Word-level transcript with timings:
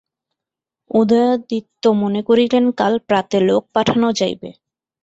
উদয়াদিত্য 0.91 1.83
মনে 2.01 2.21
করিলেন 2.27 2.65
কাল 2.79 2.93
প্রাতে 3.07 3.37
লোক 3.47 3.63
পাঠানো 3.75 4.07
যাইবে। 4.19 4.49